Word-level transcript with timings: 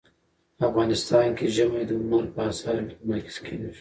افغانستان 0.67 1.27
کې 1.37 1.45
ژمی 1.55 1.83
د 1.87 1.91
هنر 2.01 2.23
په 2.35 2.41
اثار 2.51 2.79
کې 2.87 2.95
منعکس 3.07 3.37
کېږي. 3.45 3.69